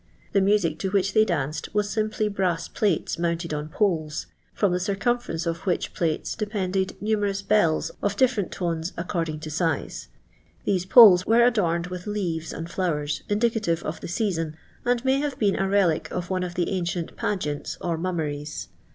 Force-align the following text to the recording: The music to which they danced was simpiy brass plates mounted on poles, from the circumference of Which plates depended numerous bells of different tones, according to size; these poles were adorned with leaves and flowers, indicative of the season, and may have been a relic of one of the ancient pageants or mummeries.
The 0.31 0.41
music 0.41 0.79
to 0.79 0.89
which 0.89 1.13
they 1.13 1.23
danced 1.25 1.75
was 1.75 1.87
simpiy 1.87 2.27
brass 2.33 2.67
plates 2.67 3.19
mounted 3.19 3.53
on 3.53 3.69
poles, 3.69 4.25
from 4.51 4.71
the 4.71 4.79
circumference 4.79 5.45
of 5.45 5.59
Which 5.67 5.93
plates 5.93 6.33
depended 6.33 6.99
numerous 6.99 7.43
bells 7.43 7.91
of 8.01 8.15
different 8.15 8.51
tones, 8.51 8.93
according 8.97 9.41
to 9.41 9.51
size; 9.51 10.07
these 10.65 10.87
poles 10.87 11.27
were 11.27 11.45
adorned 11.45 11.85
with 11.93 12.07
leaves 12.07 12.51
and 12.51 12.67
flowers, 12.67 13.21
indicative 13.29 13.83
of 13.83 14.01
the 14.01 14.07
season, 14.07 14.57
and 14.85 15.05
may 15.05 15.19
have 15.19 15.37
been 15.37 15.55
a 15.59 15.69
relic 15.69 16.09
of 16.09 16.31
one 16.31 16.41
of 16.41 16.55
the 16.55 16.71
ancient 16.71 17.15
pageants 17.15 17.77
or 17.79 17.95
mummeries. 17.95 18.69